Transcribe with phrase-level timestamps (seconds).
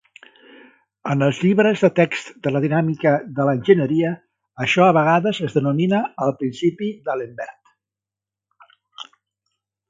[1.15, 4.13] En els llibres de text de la dinàmica de l'enginyeria,
[4.65, 8.73] això a vegades es denomina "el principi d'Alembert".